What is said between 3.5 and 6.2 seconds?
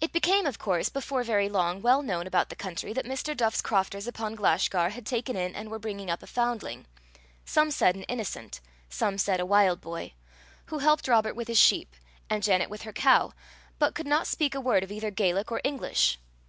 crofters upon Glashgar had taken in and were bringing up